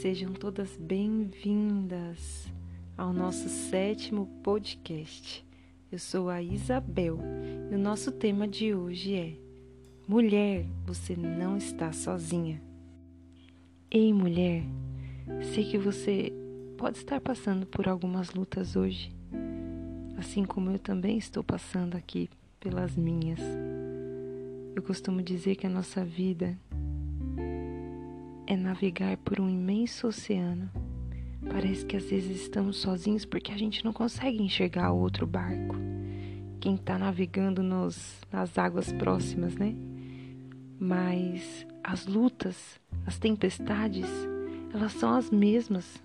Sejam 0.00 0.34
todas 0.34 0.76
bem-vindas 0.76 2.46
ao 2.98 3.14
nosso 3.14 3.48
sétimo 3.48 4.26
podcast. 4.42 5.42
Eu 5.90 5.98
sou 5.98 6.28
a 6.28 6.42
Isabel 6.42 7.18
e 7.70 7.74
o 7.74 7.78
nosso 7.78 8.12
tema 8.12 8.46
de 8.46 8.74
hoje 8.74 9.14
é 9.14 9.32
Mulher, 10.06 10.66
você 10.84 11.16
não 11.16 11.56
está 11.56 11.92
sozinha. 11.92 12.60
Ei, 13.90 14.12
mulher, 14.12 14.64
sei 15.54 15.64
que 15.64 15.78
você 15.78 16.30
pode 16.76 16.98
estar 16.98 17.18
passando 17.18 17.64
por 17.64 17.88
algumas 17.88 18.34
lutas 18.34 18.76
hoje, 18.76 19.10
assim 20.18 20.44
como 20.44 20.70
eu 20.70 20.78
também 20.78 21.16
estou 21.16 21.42
passando 21.42 21.96
aqui 21.96 22.28
pelas 22.60 22.94
minhas. 22.94 23.40
Eu 24.74 24.82
costumo 24.82 25.22
dizer 25.22 25.56
que 25.56 25.66
a 25.66 25.70
nossa 25.70 26.04
vida 26.04 26.56
é 28.46 28.56
navegar 28.56 29.16
por 29.18 29.40
um 29.40 29.48
imenso 29.48 30.06
oceano. 30.06 30.70
Parece 31.50 31.84
que 31.84 31.96
às 31.96 32.04
vezes 32.08 32.42
estamos 32.42 32.76
sozinhos 32.76 33.24
porque 33.24 33.52
a 33.52 33.56
gente 33.56 33.84
não 33.84 33.92
consegue 33.92 34.42
enxergar 34.42 34.92
outro 34.92 35.26
barco. 35.26 35.76
Quem 36.60 36.74
está 36.74 36.98
navegando 36.98 37.62
nos, 37.62 38.20
nas 38.32 38.56
águas 38.56 38.92
próximas, 38.92 39.56
né? 39.56 39.74
Mas 40.78 41.66
as 41.82 42.06
lutas, 42.06 42.80
as 43.06 43.18
tempestades, 43.18 44.08
elas 44.72 44.92
são 44.92 45.14
as 45.14 45.30
mesmas. 45.30 46.02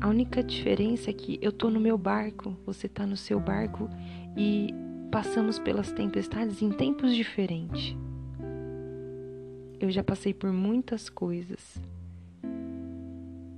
A 0.00 0.08
única 0.08 0.42
diferença 0.42 1.10
é 1.10 1.12
que 1.12 1.38
eu 1.40 1.50
estou 1.50 1.70
no 1.70 1.80
meu 1.80 1.96
barco, 1.96 2.56
você 2.66 2.86
está 2.86 3.06
no 3.06 3.16
seu 3.16 3.38
barco 3.38 3.88
e 4.36 4.74
passamos 5.10 5.58
pelas 5.58 5.92
tempestades 5.92 6.60
em 6.60 6.70
tempos 6.70 7.14
diferentes 7.14 7.96
eu 9.82 9.90
já 9.90 10.04
passei 10.04 10.32
por 10.32 10.52
muitas 10.52 11.10
coisas. 11.10 11.80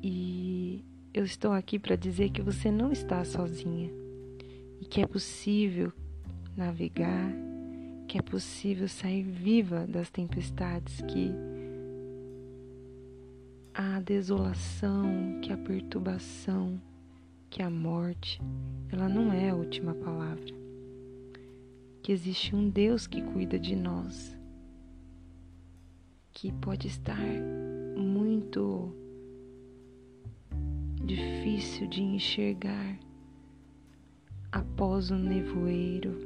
E 0.02 0.82
eu 1.12 1.22
estou 1.22 1.52
aqui 1.52 1.78
para 1.78 1.96
dizer 1.96 2.30
que 2.30 2.40
você 2.40 2.70
não 2.70 2.90
está 2.90 3.22
sozinha 3.24 3.90
e 4.80 4.86
que 4.86 5.02
é 5.02 5.06
possível 5.06 5.92
navegar, 6.56 7.30
que 8.08 8.16
é 8.16 8.22
possível 8.22 8.88
sair 8.88 9.22
viva 9.22 9.86
das 9.86 10.08
tempestades, 10.08 11.02
que 11.02 11.30
a 13.74 14.00
desolação, 14.00 15.40
que 15.42 15.52
a 15.52 15.58
perturbação, 15.58 16.80
que 17.50 17.62
a 17.62 17.68
morte, 17.68 18.40
ela 18.90 19.10
não 19.10 19.30
é 19.30 19.50
a 19.50 19.54
última 19.54 19.94
palavra. 19.94 20.54
Que 22.02 22.12
existe 22.12 22.56
um 22.56 22.70
Deus 22.70 23.06
que 23.06 23.20
cuida 23.20 23.58
de 23.58 23.76
nós 23.76 24.33
que 26.34 26.50
pode 26.50 26.88
estar 26.88 27.16
muito 27.96 28.92
difícil 31.04 31.86
de 31.86 32.02
enxergar 32.02 32.98
após 34.50 35.10
o 35.10 35.14
nevoeiro, 35.14 36.18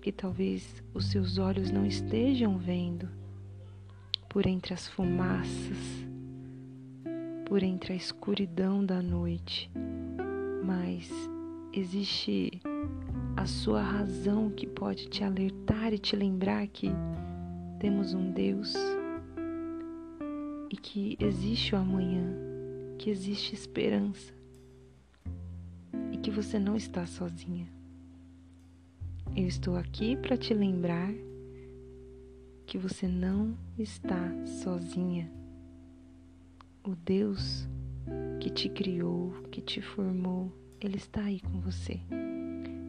que 0.00 0.12
talvez 0.12 0.82
os 0.94 1.10
seus 1.10 1.36
olhos 1.36 1.72
não 1.72 1.84
estejam 1.84 2.56
vendo 2.58 3.08
por 4.28 4.46
entre 4.46 4.72
as 4.72 4.86
fumaças, 4.86 6.06
por 7.46 7.64
entre 7.64 7.92
a 7.92 7.96
escuridão 7.96 8.86
da 8.86 9.02
noite, 9.02 9.68
mas 10.64 11.10
existe 11.72 12.62
a 13.36 13.46
sua 13.46 13.82
razão 13.82 14.48
que 14.48 14.66
pode 14.66 15.08
te 15.08 15.24
alertar 15.24 15.92
e 15.92 15.98
te 15.98 16.14
lembrar 16.14 16.66
que 16.68 16.90
temos 17.80 18.12
um 18.12 18.30
Deus 18.30 18.74
e 20.70 20.76
que 20.76 21.16
existe 21.18 21.74
o 21.74 21.78
amanhã, 21.78 22.36
que 22.98 23.08
existe 23.08 23.54
esperança 23.54 24.34
e 26.12 26.18
que 26.18 26.30
você 26.30 26.58
não 26.58 26.76
está 26.76 27.06
sozinha. 27.06 27.66
Eu 29.34 29.46
estou 29.46 29.76
aqui 29.76 30.14
para 30.14 30.36
te 30.36 30.52
lembrar 30.52 31.10
que 32.66 32.76
você 32.76 33.08
não 33.08 33.56
está 33.78 34.30
sozinha. 34.44 35.32
O 36.84 36.94
Deus 36.94 37.66
que 38.40 38.50
te 38.50 38.68
criou, 38.68 39.32
que 39.50 39.62
te 39.62 39.80
formou, 39.80 40.52
Ele 40.82 40.98
está 40.98 41.22
aí 41.22 41.40
com 41.40 41.58
você. 41.60 41.98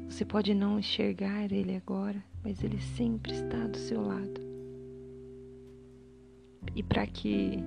Você 0.10 0.26
pode 0.26 0.54
não 0.54 0.78
enxergar 0.78 1.50
Ele 1.50 1.78
agora, 1.78 2.22
mas 2.44 2.62
Ele 2.62 2.80
sempre 2.82 3.32
está 3.32 3.68
do 3.68 3.78
seu 3.78 4.02
lado. 4.02 4.51
E 6.76 6.82
para 6.82 7.06
que 7.06 7.60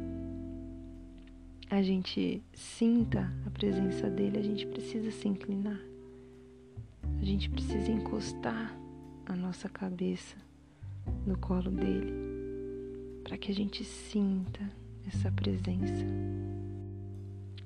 a 1.71 1.83
gente 1.83 2.43
sinta 2.55 3.33
a 3.47 3.51
presença 3.51 4.09
dele, 4.09 4.39
a 4.39 4.43
gente 4.43 4.67
precisa 4.67 5.11
se 5.11 5.29
inclinar. 5.29 5.81
A 7.21 7.25
gente 7.25 7.51
precisa 7.51 7.91
encostar 7.91 8.77
a 9.27 9.35
nossa 9.35 9.69
cabeça 9.69 10.37
no 11.27 11.37
colo 11.39 11.71
dele, 11.71 12.13
para 13.25 13.37
que 13.37 13.51
a 13.51 13.55
gente 13.55 13.85
sinta 13.85 14.61
essa 15.07 15.31
presença. 15.31 16.05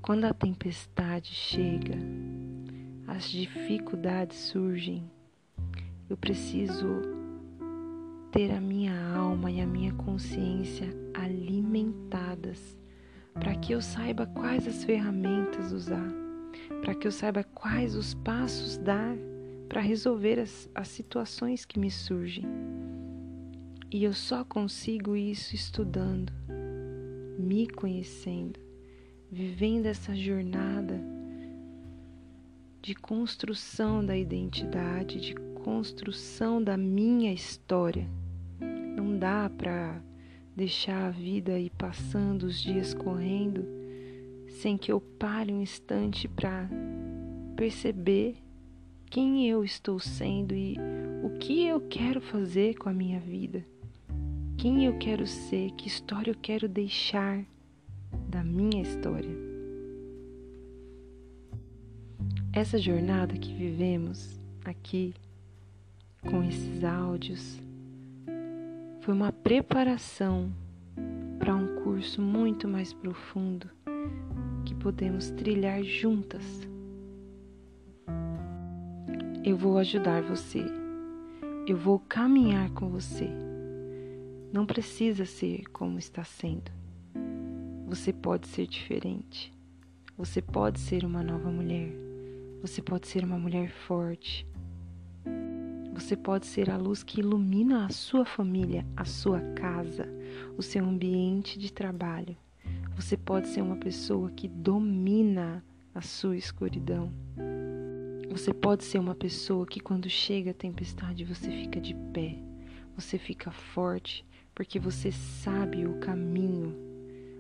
Quando 0.01 0.25
a 0.25 0.33
tempestade 0.33 1.33
chega, 1.33 1.97
as 3.07 3.31
dificuldades 3.31 4.37
surgem, 4.39 5.05
eu 6.09 6.17
preciso 6.17 7.18
ter 8.31 8.51
a 8.53 8.61
minha 8.61 8.95
alma 9.15 9.51
e 9.51 9.61
a 9.61 9.67
minha 9.67 9.93
consciência 9.95 10.89
alimentadas, 11.15 12.79
para 13.35 13.55
que 13.55 13.73
eu 13.73 13.81
saiba 13.81 14.27
quais 14.27 14.67
as 14.67 14.85
ferramentas 14.85 15.73
usar, 15.73 16.13
para 16.83 16.95
que 16.95 17.07
eu 17.07 17.13
saiba 17.13 17.43
quais 17.43 17.95
os 17.95 18.15
passos 18.15 18.77
dar 18.79 19.17
para 19.69 19.81
resolver 19.81 20.39
as, 20.39 20.69
as 20.75 20.89
situações 20.89 21.65
que 21.65 21.79
me 21.79 21.91
surgem. 21.91 22.45
E 23.91 24.05
eu 24.05 24.13
só 24.13 24.45
consigo 24.45 25.17
isso 25.17 25.55
estudando, 25.55 26.33
me 27.39 27.67
conhecendo, 27.69 28.61
vivendo 29.31 29.87
essa 29.87 30.15
jornada 30.15 31.01
de 32.83 32.95
construção 32.95 34.05
da 34.05 34.17
identidade, 34.17 35.21
de 35.21 35.35
construção 35.69 36.65
da 36.65 36.79
minha 36.79 37.31
história. 37.31 38.09
Não 38.59 39.19
dá 39.19 39.51
para 39.51 40.01
deixar 40.57 41.09
a 41.09 41.11
vida 41.11 41.59
ir 41.59 41.69
passando, 41.77 42.45
os 42.45 42.59
dias 42.59 42.95
correndo, 42.95 43.67
sem 44.49 44.79
que 44.79 44.91
eu 44.91 44.99
pare 44.99 45.53
um 45.53 45.61
instante 45.61 46.27
para 46.27 46.67
perceber 47.55 48.37
quem 49.11 49.47
eu 49.47 49.63
estou 49.63 49.99
sendo 49.99 50.55
e 50.55 50.79
o 51.23 51.39
que 51.39 51.67
eu 51.67 51.83
quero 51.83 52.23
fazer 52.23 52.75
com 52.79 52.89
a 52.89 52.95
minha 52.95 53.21
vida. 53.21 53.63
Quem 54.57 54.87
eu 54.87 54.97
quero 54.97 55.27
ser, 55.27 55.73
que 55.73 55.87
história 55.87 56.31
eu 56.31 56.37
quero 56.41 56.67
deixar 56.67 57.45
da 58.27 58.43
minha 58.43 58.81
história. 58.81 59.37
Essa 62.55 62.79
jornada 62.79 63.37
que 63.37 63.53
vivemos 63.53 64.41
aqui 64.65 65.13
com 66.23 66.43
esses 66.43 66.83
áudios 66.83 67.61
foi 69.01 69.15
uma 69.15 69.33
preparação 69.33 70.53
para 71.39 71.55
um 71.55 71.83
curso 71.83 72.21
muito 72.21 72.67
mais 72.69 72.93
profundo 72.93 73.71
que 74.65 74.75
podemos 74.75 75.31
trilhar 75.31 75.83
juntas. 75.83 76.43
Eu 79.45 79.57
vou 79.57 79.79
ajudar 79.79 80.23
você. 80.23 80.63
Eu 81.67 81.77
vou 81.77 81.99
caminhar 82.01 82.71
com 82.73 82.89
você. 82.89 83.31
Não 84.53 84.67
precisa 84.67 85.25
ser 85.25 85.65
como 85.73 85.99
está 85.99 86.25
sendo. 86.25 86.71
Você 87.87 88.13
pode 88.13 88.47
ser 88.49 88.67
diferente. 88.67 89.53
Você 90.19 90.43
pode 90.43 90.81
ser 90.81 91.05
uma 91.05 91.23
nova 91.23 91.51
mulher. 91.51 91.91
Você 92.61 92.83
pode 92.83 93.07
ser 93.09 93.25
uma 93.25 93.39
mulher 93.39 93.71
forte, 93.71 94.47
você 95.99 96.17
pode 96.17 96.47
ser 96.47 96.71
a 96.71 96.77
luz 96.77 97.03
que 97.03 97.19
ilumina 97.19 97.85
a 97.85 97.91
sua 97.91 98.25
família, 98.25 98.87
a 98.97 99.05
sua 99.05 99.41
casa, 99.57 100.09
o 100.57 100.63
seu 100.63 100.85
ambiente 100.85 101.59
de 101.59 101.73
trabalho. 101.73 102.37
Você 102.95 103.17
pode 103.17 103.49
ser 103.49 103.63
uma 103.63 103.77
pessoa 103.77 104.31
que 104.31 104.47
domina 104.47 105.65
a 105.93 106.01
sua 106.01 106.37
escuridão. 106.37 107.13
Você 108.31 108.55
pode 108.55 108.85
ser 108.85 109.01
uma 109.01 109.15
pessoa 109.15 109.67
que, 109.67 109.81
quando 109.81 110.09
chega 110.09 110.53
a 110.53 110.55
tempestade, 110.55 111.25
você 111.25 111.51
fica 111.51 111.81
de 111.81 111.95
pé, 112.13 112.39
você 112.95 113.19
fica 113.19 113.51
forte, 113.51 114.25
porque 114.55 114.79
você 114.79 115.11
sabe 115.11 115.85
o 115.85 115.99
caminho, 115.99 116.77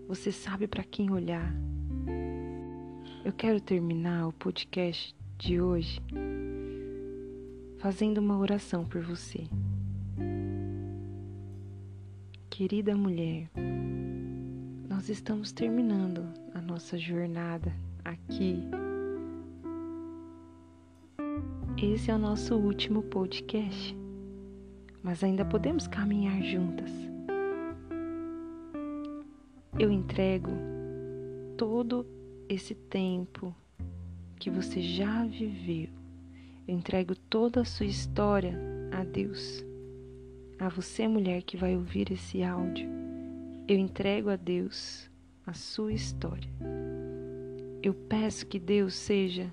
você 0.08 0.32
sabe 0.32 0.66
para 0.66 0.82
quem 0.82 1.12
olhar. 1.12 1.55
Eu 3.25 3.32
quero 3.32 3.60
terminar 3.60 4.26
o 4.26 4.32
podcast 4.32 5.14
de 5.38 5.60
hoje 5.60 6.02
fazendo 7.79 8.19
uma 8.19 8.37
oração 8.37 8.85
por 8.85 9.01
você. 9.01 9.47
Querida 12.51 12.97
mulher, 12.97 13.49
nós 14.89 15.09
estamos 15.09 15.53
terminando 15.53 16.27
a 16.55 16.61
nossa 16.61 16.99
jornada 16.99 17.73
aqui. 18.05 18.61
Esse 21.81 22.11
é 22.11 22.15
o 22.15 22.19
nosso 22.19 22.57
último 22.57 23.03
podcast, 23.05 23.97
mas 25.01 25.23
ainda 25.23 25.45
podemos 25.45 25.87
caminhar 25.87 26.43
juntas. 26.43 26.91
Eu 29.79 29.93
entrego 29.93 30.51
todo 31.57 32.05
esse 32.49 32.75
tempo 32.75 33.55
que 34.37 34.51
você 34.51 34.83
já 34.83 35.25
viveu. 35.25 35.98
Entrego 36.69 37.17
toda 37.17 37.62
a 37.62 37.65
sua 37.65 37.87
história 37.87 38.55
a 38.93 39.03
Deus. 39.03 39.65
A 40.59 40.69
você, 40.69 41.09
mulher 41.09 41.41
que 41.41 41.56
vai 41.56 41.75
ouvir 41.75 42.12
esse 42.12 42.43
áudio, 42.43 42.87
eu 43.67 43.79
entrego 43.79 44.29
a 44.29 44.37
Deus 44.37 45.11
a 45.47 45.55
sua 45.55 45.94
história. 45.94 46.50
Eu 47.82 47.94
peço 47.94 48.47
que 48.47 48.59
Deus 48.59 48.94
seja 48.94 49.50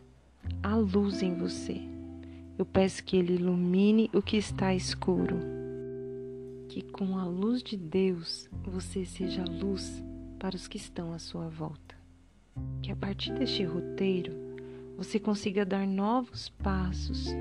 a 0.62 0.76
luz 0.76 1.24
em 1.24 1.34
você. 1.36 1.80
Eu 2.58 2.66
peço 2.66 3.02
que 3.02 3.16
Ele 3.16 3.36
ilumine 3.36 4.10
o 4.14 4.22
que 4.22 4.36
está 4.36 4.76
escuro. 4.76 5.40
Que 6.68 6.82
com 6.82 7.18
a 7.18 7.26
luz 7.26 7.64
de 7.64 7.78
Deus 7.78 8.50
você 8.62 9.06
seja 9.06 9.46
luz 9.46 10.04
para 10.38 10.58
os 10.58 10.68
que 10.68 10.76
estão 10.76 11.14
à 11.14 11.20
sua 11.20 11.48
volta. 11.48 11.96
Que 12.84 12.92
a 12.92 12.96
partir 12.96 13.34
deste 13.36 13.64
roteiro 13.64 14.45
você 14.98 15.20
consiga 15.20 15.66
dar 15.66 15.86
novos 15.86 16.50
passos 16.50 17.34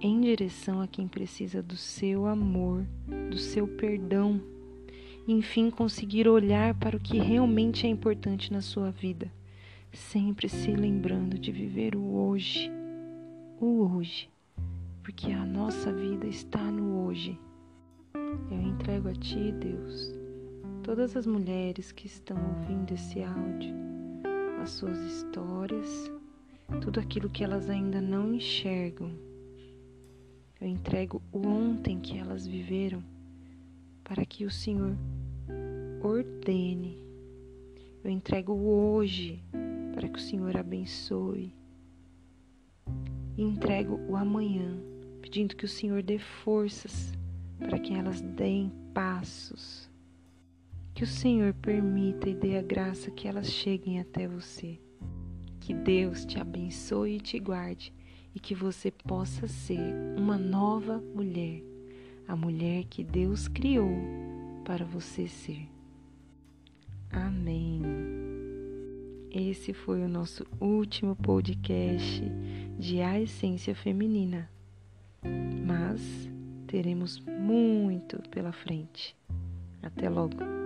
em 0.00 0.20
direção 0.20 0.80
a 0.80 0.88
quem 0.88 1.06
precisa 1.06 1.62
do 1.62 1.76
seu 1.76 2.26
amor, 2.26 2.84
do 3.30 3.38
seu 3.38 3.68
perdão, 3.68 4.40
enfim 5.28 5.70
conseguir 5.70 6.26
olhar 6.26 6.74
para 6.74 6.96
o 6.96 7.00
que 7.00 7.18
realmente 7.18 7.86
é 7.86 7.90
importante 7.90 8.52
na 8.52 8.60
sua 8.60 8.90
vida, 8.90 9.30
sempre 9.92 10.48
se 10.48 10.72
lembrando 10.72 11.38
de 11.38 11.52
viver 11.52 11.94
o 11.94 12.14
hoje, 12.14 12.70
o 13.60 13.86
hoje, 13.94 14.28
porque 15.02 15.30
a 15.30 15.44
nossa 15.44 15.92
vida 15.92 16.26
está 16.26 16.62
no 16.62 17.04
hoje. 17.06 17.38
Eu 18.50 18.60
entrego 18.60 19.08
a 19.08 19.12
Ti, 19.12 19.52
Deus, 19.52 20.12
todas 20.82 21.16
as 21.16 21.26
mulheres 21.26 21.92
que 21.92 22.06
estão 22.06 22.36
ouvindo 22.36 22.92
esse 22.92 23.22
áudio, 23.22 23.74
as 24.60 24.70
suas 24.70 24.98
histórias, 24.98 26.10
tudo 26.80 27.00
aquilo 27.00 27.28
que 27.28 27.44
elas 27.44 27.68
ainda 27.68 28.00
não 28.00 28.34
enxergam. 28.34 29.10
Eu 30.60 30.66
entrego 30.66 31.20
o 31.32 31.46
ontem 31.46 31.98
que 31.98 32.16
elas 32.16 32.46
viveram 32.46 33.02
para 34.04 34.24
que 34.24 34.44
o 34.44 34.50
Senhor 34.50 34.96
ordene. 36.02 36.98
Eu 38.04 38.10
entrego 38.10 38.52
o 38.52 38.94
hoje 38.94 39.42
para 39.94 40.08
que 40.08 40.18
o 40.18 40.22
Senhor 40.22 40.56
abençoe. 40.56 41.54
E 43.36 43.42
entrego 43.42 43.98
o 44.08 44.16
amanhã, 44.16 44.76
pedindo 45.20 45.56
que 45.56 45.64
o 45.64 45.68
Senhor 45.68 46.02
dê 46.02 46.18
forças 46.18 47.12
para 47.58 47.78
que 47.78 47.94
elas 47.94 48.20
deem 48.20 48.72
passos. 48.92 49.90
Que 50.94 51.04
o 51.04 51.06
Senhor 51.06 51.54
permita 51.54 52.28
e 52.28 52.34
dê 52.34 52.58
a 52.58 52.62
graça 52.62 53.10
que 53.10 53.26
elas 53.26 53.48
cheguem 53.48 54.00
até 54.00 54.28
você. 54.28 54.78
Que 55.62 55.72
Deus 55.72 56.24
te 56.24 56.40
abençoe 56.40 57.16
e 57.16 57.20
te 57.20 57.38
guarde 57.38 57.92
e 58.34 58.40
que 58.40 58.52
você 58.52 58.90
possa 58.90 59.46
ser 59.46 59.94
uma 60.16 60.36
nova 60.36 60.98
mulher, 61.14 61.62
a 62.26 62.34
mulher 62.34 62.84
que 62.90 63.04
Deus 63.04 63.46
criou 63.46 63.96
para 64.64 64.84
você 64.84 65.28
ser. 65.28 65.68
Amém. 67.12 67.80
Esse 69.30 69.72
foi 69.72 70.02
o 70.02 70.08
nosso 70.08 70.44
último 70.60 71.14
podcast 71.14 72.20
de 72.76 73.00
A 73.00 73.20
Essência 73.20 73.72
Feminina. 73.72 74.50
Mas 75.64 76.28
teremos 76.66 77.20
muito 77.20 78.20
pela 78.30 78.50
frente. 78.50 79.16
Até 79.80 80.10
logo. 80.10 80.61